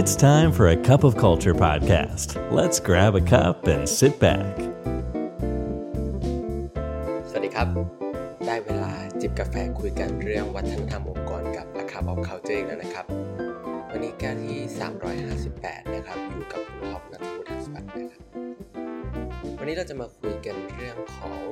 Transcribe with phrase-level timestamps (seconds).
[0.00, 2.28] It's time for a cup of culture podcast.
[2.52, 4.52] Let's grab a cup and sit back.
[7.28, 7.68] สวัสดีครับ
[8.46, 13.06] ได้เวลาจิบกาแฟคุยกันเรื่องวัฒนธรรมองค์กรกับ A Cup of Culture อีกแล้วนะครับ
[13.90, 14.60] วันนี้การที่
[15.26, 18.22] 358 นะครับ อยู่กับคุณท็อปนัทวุฒิสวัสดิ์นะครับ
[19.58, 21.42] วันนี้เราจะมาคุยกันเรื่องของ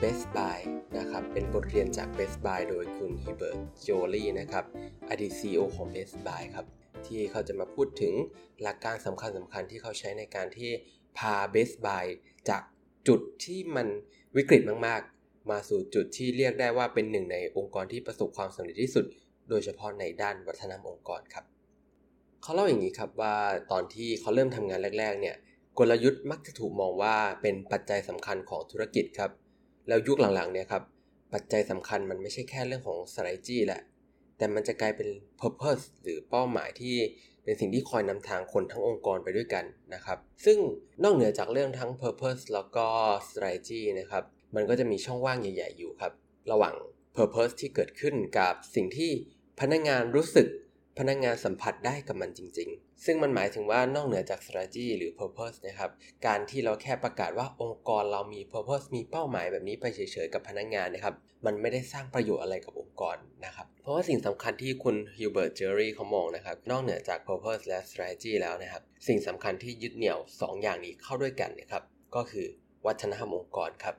[0.00, 0.58] Best Buy
[0.98, 4.64] นะครับ เป็นบทเรียนจาก Best Buy โดยคุณฮิเบิร์ตโจลี่นะครับ
[5.10, 6.66] อดีต CEO ของ Best Buy ครับ
[7.08, 8.14] ที่เขาจะมาพูดถึง
[8.62, 10.70] หลักการสำคัญสำคัญที่เขาใช้ในการที่
[11.18, 12.04] พา Best Buy
[12.48, 12.62] จาก
[13.08, 13.86] จุดที่มัน
[14.36, 19.04] วิกฤตมากๆ มาสู่จุดที่เรียกได้ว่าเป็นหนึ่งในองค์กรที่ประสบความสำเร็จที่สุด
[19.48, 21.44] โดยเฉพาะในด้านวัฒนธรรมองค์กรครับ
[22.42, 23.34] เขาเล่าอย่างนี้ครับว่า
[23.72, 25.36] ตอนที่เขาเริ่มทำงานแรก ๆ เนี่ย
[25.78, 29.30] กลยุทธ์มักจะถูกมองว่าเป็นปัจจัยสำคัญของธุรกิจครับ
[29.88, 30.82] แล้วยุคหลังๆเนี่ยครับ
[31.34, 33.80] ปัจจัยสำคัญมันไม่ใช่แค่เรื่องของ strategy แหละ
[34.38, 35.08] แต่มันจะกลายเป็น
[35.40, 36.96] purpose หรือเป้าหมายที่
[37.44, 39.64] เป็นสิ่งที่คอยนำทางคนทั้งองค์กรไปด้วยกัน
[39.94, 40.58] นะครับ ซึ่ง
[41.02, 42.86] นอกเหนือจากเรื่องทั้ง purpose แล้วก็
[43.28, 46.12] strategy นะครับ มันก็จะมีช่องว่างใหญ่ ๆ อยู่ครับ
[46.52, 46.74] ระหว่าง
[47.16, 49.10] purpose ที่เกิดขึ้นกับสิ่งที่
[49.60, 50.48] พนักงานรู้สึก
[50.98, 55.90] พนักงานสัมผัสได้กับมันจริง ๆ ซึ่งมันหมายถึงว่านอกเหนือจาก strategy หรือ purpose นะครับ
[56.26, 61.14] การที่เราแค่ประกาศว่าองค์กรเรามี purpose มีเป้าหมายแบบนี้ไปเฉยๆ กับพนักงานนะครับ
[61.46, 63.55] มันไม่ได้สร้างประโยชน์อะไรกับองค์กรนะครับ
[63.86, 71.82] เพราะว่าสิ่งสำคัญที่คุณฮิวเบิร์ตเจอรี่เขามองนะครับ นอกเหนือจาก purpose และ strategy แล้วนะครับ สิ่งสำคัญที่ยึดเหนี่ยว 2 อย่างนี้เข้าด้วยกันนะครับ
[72.14, 72.46] ก็คือ
[72.86, 73.94] วัฒนธรรมองค์กรครับ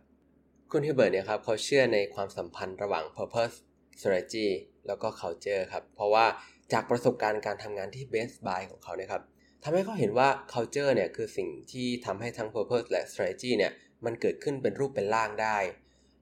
[0.71, 3.55] คุณฮิวเบิร์ตเนี่ยครับเขาเชื่อในความสัมพันธ์ระหว่าง purpose
[3.99, 4.47] strategy
[4.87, 6.25] แล้วก็ culture ครับ เพราะว่า
[6.73, 9.23] จากประสบการณ์การทำงานที่ Best Buy ของเขาเนี่ยครับ
[9.63, 13.71] ทำให้เขาเห็นว่า culture เนี่ยคือสิ่งที่ทำให้ทั้ง purpose และ strategy เนี่ย
[14.05, 15.57] มันเกิดขึ้นเป็นรูปเป็นร่างได้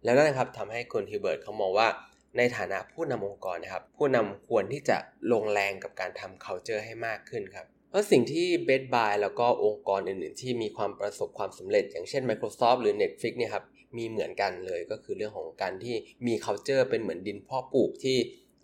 [0.03, 1.89] แล้วนั่นนะครับทำให้คุณฮิวเบิร์ตเขามองว่า
[2.37, 4.97] ในฐานะผู้นำองค์กรนะครับ ผู้นำควรที่จะ
[5.33, 13.63] ลงแรงกับการทำ culture ให้มากขึ้นครับเพราะสิ่งที่ Best Buy แล้วก็องค์กรอื่นๆ ที่มีความประสบความสำเร็จ อย่างเช่น Microsoft หรือ Netflix เนี่ยครับ
[13.97, 15.95] มีเหมือนกันเลยก็คือเรื่องของการที่
[16.27, 18.17] มี culture เป็นเหมือนดินพ่อปลูกที่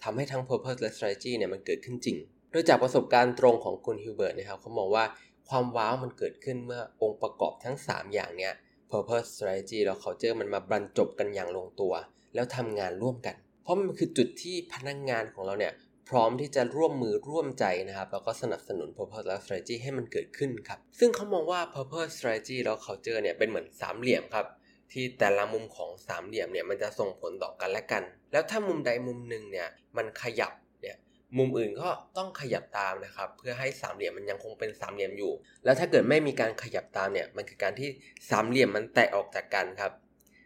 [0.03, 2.17] ทำให้ทั้ง purpose และ strategy เนี่ยมันเกิดขึ้นจริง
[2.51, 5.03] โดยจากประสบการณ์ตรงของคุณฮิวเบิร์ตนะครับเขามองว่า
[5.49, 8.53] ความว้าวมันเกิดขึ้นเมื่อองค์ประกอบทั้ง 3 อย่างเนี้ย
[8.91, 11.93] purpose strategy แล้ว culture มันมาบรรจบกันอย่างลงตัว
[12.35, 13.35] แล้วทำงานร่วมกัน
[13.71, 15.73] ราะมันคือจุดที่พนักงงานของเราเนี่ย
[16.09, 24.45] พร้อมที่จะร่วมมือร่วมใจนะครับ แล้วก็สนับสนุน purpose และ strategy ให้มันเกิดขึ้นครับ ซึ่งเขามองว่า purpose strategy แล้ว culture เนี่ยเป็นเหมือนสามเหลี่ยมครับ
[24.91, 29.67] ที่แต่ละมุมของสามเหลี่ยมเนี่ยมันจะส่งผลต่อกันและกัน แล้วถ้ามุมใดมุมหนึ่งเนี่ย
[29.97, 30.97] มันขยับเนี่ย
[31.37, 35.31] มุมอื่นก็ต้องขยับตามนะครับ เพื่อให้สามเหลี่ยมมันยังคงเป็นสามเหลี่ยมอยู่
[35.65, 37.89] แล้วถ้าเกิดไม่มีการขยับตามเนี่ยมันคือการที่
[38.29, 39.91] สามเหลี่ยมมันแตกออกจากกันครับ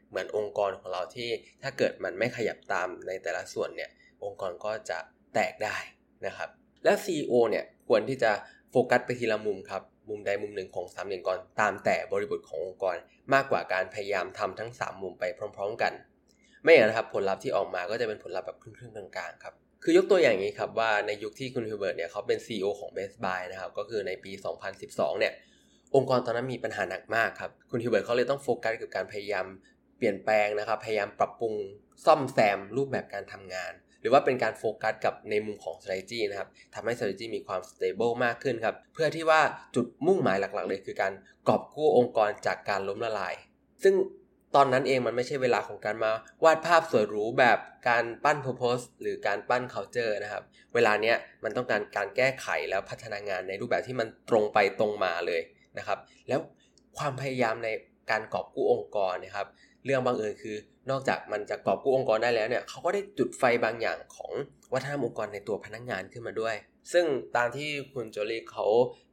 [0.09, 1.29] เหมือนองค์กรของเราที่
[1.63, 3.89] ถ้าเกิดมันไม่ขยับตามในแต่ละส่วนเนี่ย
[4.23, 4.97] องค์กรก็จะ
[5.33, 5.77] แตกได้
[6.25, 6.49] นะครับ
[6.83, 8.31] และ CEO เนี่ยควรที่จะ
[8.71, 12.95] โฟกัสไปทีละมุมครับมุมใดมุมหนึ่งของสามเหลี่ยมก่อนตามแต่บริบทขององค์กร
[13.33, 15.93] มากกว่าการพยายามทำทั้ง 3 มุมไปพร้อม ๆ กัน
[16.63, 24.31] ไม่อย่างนั้นครับผลลัพธ์ที่ออกมาก็จะเป็นผลลัพธ์แบบครึ่งๆกลางๆครับคือยกตัวอย่างนี้ครับว่าในยุคที่คุณฮิวเบิร์ตเนี่ยเขาเป็น CEO ของ Best Buy นะครับก็คือในปี
[24.75, 25.33] 2012 เนี่ย
[25.95, 29.45] องค์กรตอนนั้นมีปัญหาหนักมากครับคุณฮิวเบิร์ตเขาเลยต้องโฟกัสกับการพยายาม
[29.97, 31.53] เปลี่ยนแปลงนะครับ พยายามปรับปรุง
[32.05, 39.41] ซ่อมแซมรูปแบบการทำงาน หรือว่าเป็นการโฟกัสกับในมุมของ strategy นะครับทำให้ strategy มีความ stable มากขึ้นครับ เพื่อที่ว่า
[39.75, 41.13] จุดมุ่งหมายหลักๆ เลยคือการ
[41.47, 43.35] กอบกู้องค์กรจากการล้มละลาย
[43.83, 43.95] ซึ่ง
[44.55, 46.11] ตอนนั้นเองมันไม่ใช่เวลาของการมา
[46.43, 55.41] วาดภาพสวยหรูแบบการปั้น purpose หรือการปั้น culture นะครับ เวลาเนี้ยมันต้องการการแก้ไขแล้วพัฒนางานในรูปแบบที่มันตรงไปตรงมาเลย
[55.77, 56.39] นะครับ แล้ว
[56.97, 57.69] ความพยายามใน
[58.11, 59.47] การกอบกู้องค์กรนะครับ
[59.85, 60.55] เรื่องบางเอิญคือ
[60.89, 64.31] นอกจากมันจะกอบกู้องค์กรได้แล้วเนี่ยเขาก็ได้จุดไฟบางอย่างของ
[64.73, 66.55] วัฒนธรรมองค์กรในตัวพนักงงานขึ้นมาด้วย
[66.93, 68.65] ซึ่งตามที่คุณโจลีเขา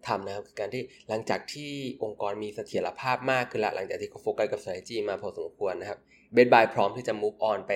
[0.06, 1.70] ทำนะครับคือการที่หลังจากที่
[2.02, 5.98] องค์กรมีเสถียรภาพมากขึ้นละหลังจากที่เขาโฟกัสกับ strategy มาพอสมควรนะครับ
[6.32, 7.72] เบสบายพร้อมที่จะ move on ไป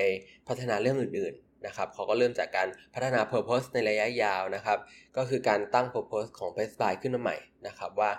[0.49, 4.78] พัฒนาเรื่องอื่นๆนะครับเขาก็เริ่มจากการพัฒนา purpose ในระยะยาวนะครับ
[5.17, 8.10] ก็คือการตั้ง purpose ของ Best Buy ขึ้นมาใหม่นะครับว่า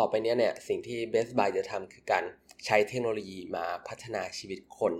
[0.00, 2.24] ต่อไปนี้เนี่ยสิ่งที่ Best Buy จะทำคือการ
[2.66, 4.92] ใช้เทคโนโลยีมาพัฒนาชีวิตคน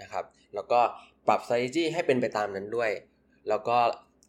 [0.00, 0.24] นะครับ
[0.54, 0.80] แล้วก็
[1.26, 2.90] ปรับ strategy ให้เป็นไปตามนั้นด้วย
[3.48, 3.76] แล้วก็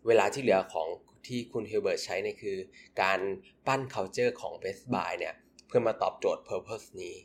[0.07, 0.87] เวลาที่เหลือของ
[1.27, 2.57] ที่คุณฮิวเบิร์ตใช้เนี่ยคือ
[3.01, 3.19] การ
[3.67, 5.33] ปั้น culture ของ Best Buy เนี่ย
[5.67, 7.15] เพื่อมาตอบโจทย์ purpose นี้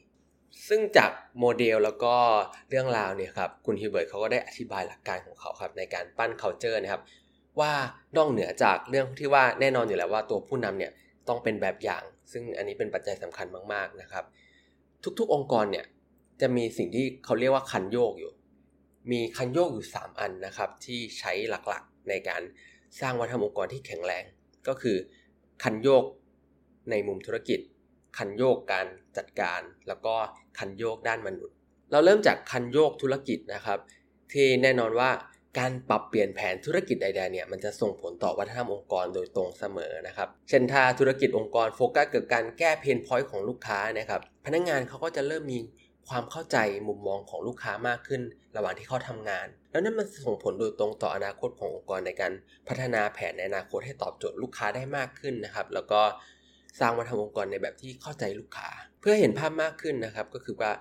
[0.68, 2.14] ซึ่งจากโมเดลแล้วก็
[2.70, 7.02] เรื่องราวเนี่ยครับคุณฮิวเบิร์ตเขาก็ได้อธิบายหลักการของเขาครับในการปั้น culture นะครับ
[7.60, 7.72] ว่า
[8.16, 10.92] นอกเหนือจากเรื่องที่ว่าแน่นอนอยู่แล้วว่าตัวผู้นำเนี่ย
[11.30, 14.24] ต้องเป็นแบบอย่าง ซึ่งอันนี้เป็นปัจจัยสำคัญมาก ๆนะครับ
[15.18, 15.86] ทุกๆองค์กรเนี่ย
[16.40, 18.32] จะมีสิ่งที่เขาเรียกว่าคันโยกอยู่
[19.10, 21.32] มีคันโยกอยู่ 3 อันนะครับที่ใช้
[21.68, 22.42] หลักๆในการ
[23.00, 24.24] สร้างวัฒนธรรมองค์กรที่แข็งแรง
[24.68, 24.96] ก็คือ
[25.62, 26.04] คันโยก
[26.90, 27.60] ในมุมธุรกิจ
[28.18, 28.86] คันโยกการ
[29.16, 30.14] จัดการ แล้วก็
[30.58, 31.56] คันโยกด้านมนุษย์
[31.90, 33.78] เราเริ่มจากคันโยกธุรกิจนะครับ
[34.32, 35.10] ที่แน่นอนว่า
[35.58, 45.58] การปรับเปลี่ยนแผนธุรกิจใดๆเนี่ยมันจะส่งผลต่อวัฒนธรรมองค์กรโดยตรงเสมอนะครับ เช่นถ้าธุรกิจองค์กรโฟกัสกับการแก้ pain point ของลูกค้านะครับ พนักงานเขาก็จะเริ่มมี
[46.08, 46.56] ความเข้าใจ
[46.88, 48.22] มุมมองของลูกค้ามากขึ้น
[48.56, 52.32] ระหว่างที่เขาทำงาน แล้วนั่นมันส่งผลโดยตรงต่ออนาคตขององค์กรในการ
[52.68, 56.00] พัฒนาแผนในอนาคตให้ตอบโจทย์ลูกค้าได้มากขึ้นนะครับ แล้วก็
[56.80, 58.70] สร้างวัฒนธรรมองค์กรในแบบที่เข้าใจลูกค้า
[59.00, 60.72] เพื่อเห็นภาพมากขึ้นนะครับ ก็คือว่า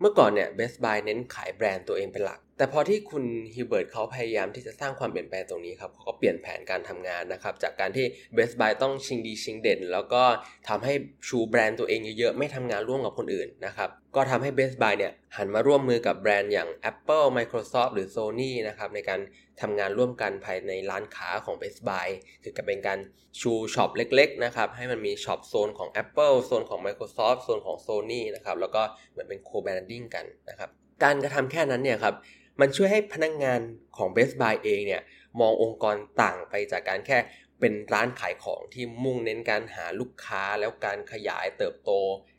[0.00, 8.06] เมื่อก่อนเนี่ย Best Buy เน้นขายแบรนด์ตัวเองเป็นหลักแต่พอที่คุณฮิวเบิร์ตเขาพยายามที่จะสร้างความเปลี่ยนแปลงตรงนี้ครับเขาก็เปลี่ยนแผนการทำงานนะครับ จากการที่
[8.36, 10.22] Best Buy ต้องชิงดีชิงเด่น แล้วก็
[10.68, 10.92] ทำให้
[11.28, 19.20] ชูแบรนด์ตัวเองเยอะๆ ไม่ทำงานร่วมกับคนอื่นนะครับ ก็ทำให้ Best Buy เนี่ยหันมาร่วมมือกับแบรนด์อย่าง Apple Microsoft หรือ Sony นะครับในการ
[19.60, 22.06] ทำงานร่วมกันภายในร้านค้าของ Best Buy
[22.42, 22.98] คือกับเป็นการ
[23.40, 28.82] ชูช็อปเล็กๆนะครับให้มันมีช็อปโซนของ Apple โซนของ Microsoft โซนของ Sony นะครับแล้วก็
[29.12, 30.70] เหมือนเป็น co-branding กันนะครับ
[31.04, 32.14] การกระทำแค่นั้นเนี่ยครับ
[32.62, 33.60] มันช่วยให้พนักงาน
[33.96, 35.02] ของ Best Buy เองเนี่ย
[35.40, 37.18] มององค์กรต่างไปจากการแค่
[37.60, 41.90] เป็นร้านขายของที่มุ่งเน้นการหาลูกค้าแล้วการขยายเติบโต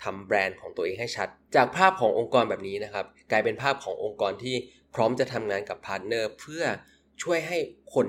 [0.03, 4.55] ทำแบรนด์ของตัวเองให้ชัด จากภาพขององค์กรแบบนี้นะครับ กลายเป็นภาพขององค์กรที่
[4.95, 6.63] พร้อมจะทำงานกับพาร์ทเนอร์เพื่อ
[7.23, 7.57] ช่วยให้
[7.93, 8.07] คน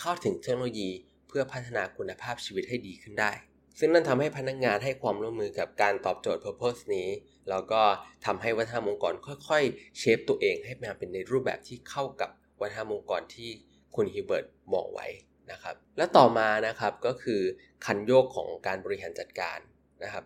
[0.00, 0.90] เข้าถึงเทคโนโลยี
[1.28, 3.32] เพื่อพัฒนาคุณภาพชีวิตให้ดีขึ้นได้
[3.78, 7.08] ซึ่งนั่นทำให้พนักงานให้ความร่วมมือกับการตอบโจทย์ Purpose นี้
[7.50, 7.82] แล้วก็
[8.26, 9.14] ทำให้วัฒนธรรมองค์กร
[9.48, 12.30] ค่อยๆ เชฟตัวเองให้มาเป็นในรูปแบบที่เข้ากับ
[12.60, 13.50] วัฒนธรรมองค์กรที่
[13.96, 15.06] คุณฮิวเบิร์ตมองไว้
[15.52, 17.40] นะครับและต่อมานะครับก็คือ
[17.84, 19.58] คันโยกของการบริหารจัดการ
[20.02, 20.24] นะครับ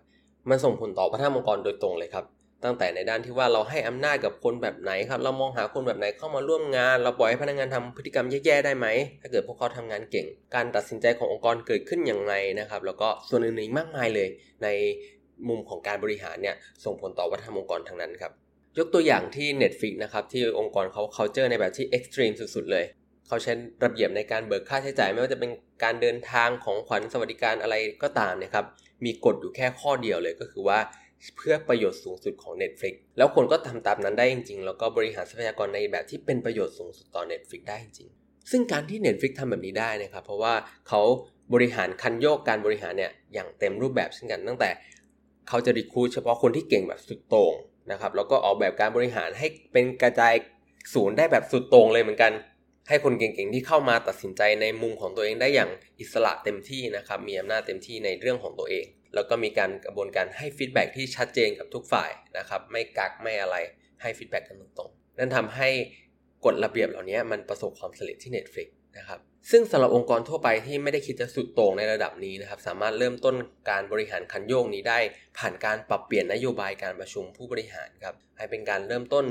[0.49, 2.25] มันส่งผลต่อวัฒนธรรมองค์กรโดยตรงเลยครับ
[2.65, 8.87] ตั้งแต่ในด้านที่ว่าเราให้อำนาจกับคนแบบไหนครับ เรามองหาคนแบบไหนเข้ามาร่วมงาน เราปล่อยให้พนักงานทำพฤติกรรมแย่ๆได้ไหม
[9.23, 14.29] ถ้าเกิดพวกเขาทำงานเก่ง การตัดสินใจขององค์กรเกิดขึ้นอย่างไรนะครับ แล้วก็ส่วนอื่นๆมากมายเลย
[14.63, 14.69] ใน
[15.49, 18.33] มุมของการบริหารเนี่ยส่งผลต่อวัฒนธรรมองค์กรทั้งนั้นครับ
[18.79, 22.85] ยกตัวอย่างที่ Netflix นะครับที่องค์กรเขา culture ในแบบที่ extreme สุดๆเลย
[23.29, 23.53] เขาใช้
[23.85, 25.51] ระเบียบในการเบิกค่าใช้จ่ายไม่ว่าจะเป็น
[25.85, 28.65] การเดินทางของขวัญสวัสดิการอะไรก็ตามนะครับ
[29.05, 30.79] มีกฎอยู่แค่ข้อเดียวเลยก็คือว่า
[31.37, 38.11] เพื่อประโยชน์สูงสุดของ Netflix แล้วคนก็ทำตามนั้นได้จริงๆ แล้วก็บริหารทรัพยากรในแบบที่เป็นประโยชน์สูงสุดต่อ Netflix ได้จริง
[38.51, 40.55] ซึ่งการที่ Netflix ทำแบบนี้ได้นะครับ เพราะว่า
[40.89, 41.01] เขา
[41.55, 44.71] บริหารคันโยกการบริหารเนี่ยอย่างเต็มรูปแบบเช่นกัน ตั้งแต่
[45.49, 47.55] เขาจะ recruit เฉพาะคนที่เก่งแบบสุดโต่ง
[47.93, 50.35] นะครับแล้วก็ออกแบบการบริหารให้เป็นกระจาย
[50.95, 52.33] ศูนย์ได้แบบสุดโต่งเลยเหมือนกัน
[52.89, 55.71] ให้คนเก่งๆที่เข้ามาตัดสินใจในมุมของตัวเองได้อย่าง
[56.01, 63.57] อิสระเต็มที่นะครับมีอำนาจเต็มที่ในเรื่องของตัวเอง แล้วก็มีการกระบวนการให้ feedback ที่ชัดเจนกับทุกฝ่ายนะครับไม่กักไม่อะไร
[64.03, 65.69] ให้ feedback กันตรงๆนั่นทำให้
[66.45, 68.69] กฎระเบียบเหล่านี้มันประสบความสำเร็จที่ Netflix
[68.99, 69.21] นะครับ
[69.51, 73.35] ซึ่งสำหรับองค์กรทั่วไปที่ไม่ได้คิดจะสุดโต่งในระดับนี้นะครับสามารถเริ่มต้น
[73.71, 74.99] การบริหารคันโยกนี้ได้
[75.39, 79.25] ผ่านการปรับเปลี่ยนนโยบายการประชุมผู้บริหารครับให้เป็นการเริ่มต้น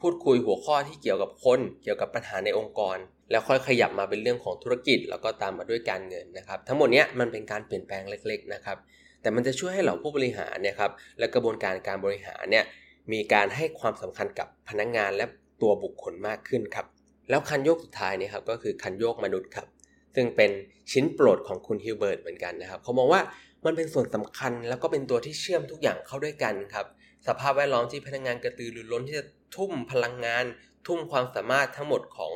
[0.00, 2.96] พูดคุยหัวข้อที่เกี่ยวกับคนเกี่ยวกับปัญหาในองค์กร
[3.30, 8.78] แล้วค่อยขยับมาเป็นเรื่องของธุรกิจ แล้วก็ตามมาด้วยการเงินนะครับ ทั้งหมดนี้มันเป็นการเปลี่ยนแปลงเล็ก ๆ นะครับ
[9.24, 12.64] แต่มันจะช่วยให้เหล่าผู้บริหารเนี่ยครับและกระบวนการการบริหารเนี่ย
[13.12, 15.24] มีการให้ความสำคัญกับพนักงงานและ
[15.62, 16.86] ตัวบุคคลมากขึ้นครับ
[17.30, 19.66] แล้วคันโยกสุดท้ายเนี่ยครับก็คือคันโยกมนุษย์ครับ
[20.14, 20.50] ซึ่งเป็น
[20.92, 23.20] ชิ้นโปรดของคุณฮิวเบิร์ตเหมือนกันนะครับเขามองว่า
[23.64, 26.86] มันเป็นส่วนสำคัญแล้วก็เป็นตัวที่เชื่อมทุกอย่างเข้าด้วยกันครับ
[27.26, 30.44] สภาพแวดล้อมที่พนักงานกระตือรือร้นที่จะทุ่มพลังงาน
[30.86, 32.32] ทุ่มความสามารถทั้งหมดของ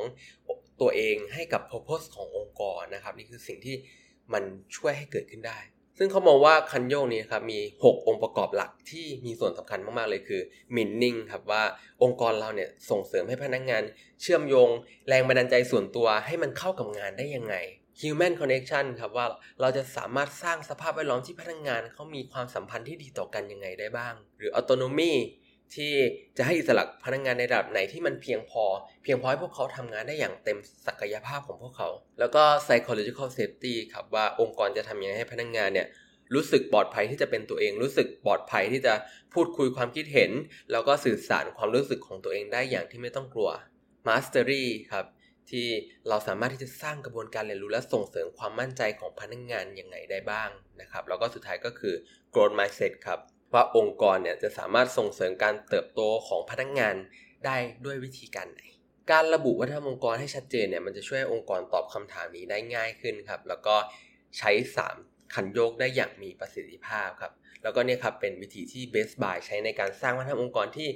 [0.81, 3.75] ตัวเองให้กับ purpose ขององค์กรนะครับ นี่คือสิ่งที่
[4.33, 4.43] มัน
[4.75, 5.59] ช่วยให้เกิดขึ้นได้
[6.01, 10.41] ซึ่งเขามองว่าคันโยกนี้ครับมี 6 องค์ประกอบหลักที่มีส่วนสำคัญมาก ๆ เลยคือ
[10.75, 11.63] มินนิ่งครับว่า
[12.03, 13.83] องค์กรเราเนี่ยส่งเสริมให้พนักงงาน
[14.21, 14.69] เชื่อมโยง
[15.07, 17.55] แรงบันดาลใจส่วนตัวให้มันเข้ากับงานได้ยังไง
[18.01, 19.25] Human Connection ครับว่า
[19.61, 25.13] เราจะสามารถสร้างสภาพแวดล้อมที่พนักงงานเขามีความสัมพันธ์ที่ดีต่อกันยังไงได้บ้าง หรือ Autonomy
[25.75, 25.93] ที่
[26.37, 28.63] จะให้อิสระพนักงงานในระดับไหนที่มันเพียงพอ
[29.03, 30.57] เพียงพอให้พวกเขาทำงานได้อย่างเต็ม
[30.87, 35.87] ศักยภาพของพวกเขา แล้วก็ psychological safety ครับว่าองค์กรจะทำยังไงให้พนักงงานเนี่ย
[36.35, 38.93] รู้สึกปลอดภัยที่จะเป็นตัวเอง รู้สึกปลอดภัยที่จะ
[39.33, 40.31] พูดคุยความคิดเห็น
[40.71, 43.49] แล้วก็สื่อสารความรู้สึกของตัวเองได้อย่างที่ไม่ต้องกลัว
[44.07, 45.05] Mastery ครับ
[45.49, 45.67] ที่
[46.09, 50.49] เราสามารถที่จะสร้างกระบวนการเรียนรู้และส่งเสริมความมั่นใจของพนักงงานยังไงได้บ้าง
[50.81, 51.93] นะครับแล้วก็สุดท้ายก็คือ
[52.33, 53.19] growth mindset ครับ
[53.53, 56.95] ว่าองค์กรเนี่ยจะสามารถส่งเสริมการเติบโตของพนักงงาน
[57.45, 58.61] ได้ด้วยวิธีการไหน
[59.11, 63.75] การระบุวัฒนธรรมองค์กรให้ชัดเจนเนี่ยมันจะช่วยองค์กรตอบคำถามนี้ได้ง่ายขึ้นครับ แล้วก็
[64.37, 64.51] ใช้
[64.93, 67.31] 3 ขันโยกได้อย่างมีประสิทธิภาพครับ
[67.63, 70.89] แล้วก็เนี่ยครับเป็นวิธีที่ Best Buy ใช้ในการสร้างวัฒนธรรมองค์กรที่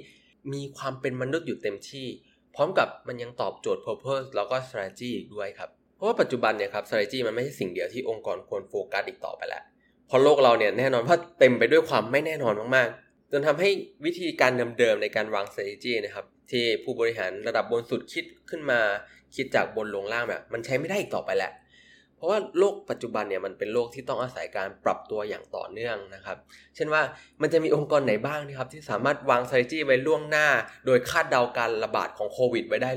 [0.52, 2.06] มีความเป็นมนุษย์อยู่เต็มที่
[2.54, 9.62] พร้อมกับมันยังตอบโจทย์ Purpose แล้วก็ Strategy อีกด้วยครับ เพราะว่าปัจจุบันเนี่ยครับ Strategy มันไม่ใช่สิ่งเดียวที่องค์กรควรโฟกัสอีกต่อไปแล้ว
[10.08, 13.70] เพราะโลกเราเนี่ยแน่นอนว่าเต็มไปด้วยความไม่แน่นอนมากๆ จนทำให้
[14.04, 18.80] วิธีการเดิมๆในการวาง strategy นะครับที่ผู้บริหารระดับบนสุดคิดขึ้นมา
[19.36, 21.52] คิดจากบนลงล่างแบบมันใช้ไม่ได้อีกต่อไปแล้ว
[22.16, 26.36] เพราะว่าโลกปัจจุบันเนี่ยมันเป็นโลกที่ต้องอาศัยการปรับตัวอย่างต่อเนื่องนะครับ
[26.74, 27.02] เช่นว่า
[27.42, 30.46] มันจะมีองค์กรไหนบ้างนะครับที่สามารถวาง strategy ไว้ล่วงหน้า
[30.86, 32.90] โดยคาดเดาการระบาดของโควิดไว้ได้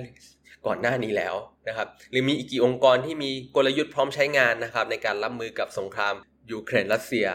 [0.67, 1.35] ก่อนหน้านี้แล้ว
[1.67, 6.15] นะครับ หรือมีอีกกี่องค์กรที่มีกลยุทธ์พร้อมใช้งานนะครับในการรับมือกับสงคราม
[6.51, 7.27] ยูเครนรัสเซีย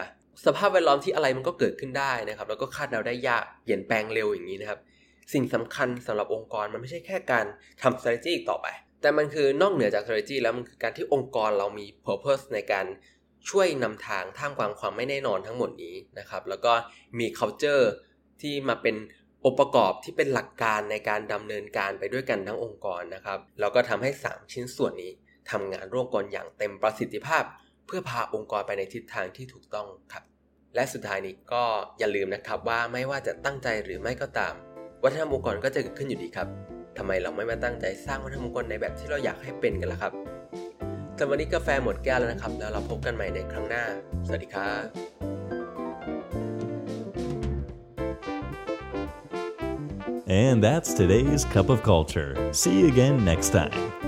[0.45, 4.79] สภาพแวดล้อมที่อะไรมันก็เกิดขึ้นได้นะครับ แล้วก็คาดเดาได้ยากเปลี่ยนแปลงเร็วอย่างนี้นะครับ
[5.33, 7.45] สิ่งสำคัญสำหรับองค์กรมันไม่ใช่แค่การ
[7.81, 8.67] ทำ strategy อีกต่อไป
[9.01, 12.85] แต่มันคือนอกเหนือจาก strategy แล้วมันคือการที่องค์กรเรามี purpose ในการ
[13.49, 16.73] ช่วยนำทางท่ามกลางความไม่แน่นอนทั้งหมดนี้นะครับ แล้วก็
[17.19, 17.85] มี culture
[18.41, 18.95] ที่มาเป็น
[19.45, 25.11] องค์ประกอบที่เป็นหลักการในการดำเนินการไปด้วยกันทั้งองค์กรนะครับ แล้วก็ทำให้ 3 ชิ้นส่วนนี้
[25.51, 27.43] ทำงานร่วมกันอย่างเต็มประสิทธิภาพ
[27.87, 30.23] เพื่อพาองค์กรไปในทิศทางที่ถูกต้องครับ
[30.75, 31.63] และสุดท้ายนี้ก็
[31.99, 34.53] อย่าลืมนะครับว่าไม่ว่าจะตั้งใจหรือไม่ก็ตาม
[35.03, 36.47] วัฒนธรรมองค์กรก็จะเกิดขึ้นอยู่ดีครับ
[36.97, 40.13] ทำไมเราไม่มาตั้งใจสร้างวัฒนธรรมองค์กรในแบบที่เราอยากให้เป็นกันล่ะครับ
[41.17, 43.83] สำหรับวันนี้กาแฟหมดแก้วแล้วนะครับ แล้วเราพบกันใหม่ในครั้งหน้า
[44.27, 44.85] สวัสดีครับ
[50.25, 52.31] And that's today's Cup of Culture.
[52.53, 54.02] See you again next time.